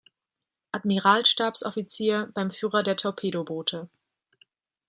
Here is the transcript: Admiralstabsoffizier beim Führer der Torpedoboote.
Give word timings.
Admiralstabsoffizier 0.71 2.31
beim 2.33 2.49
Führer 2.49 2.81
der 2.81 2.95
Torpedoboote. 2.97 3.87